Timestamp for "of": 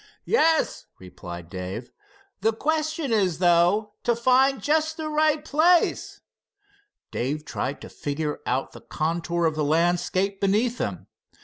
9.45-9.53